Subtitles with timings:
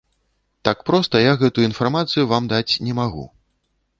[0.67, 3.29] Так проста я гэтую інфармацыю вам даць не магу.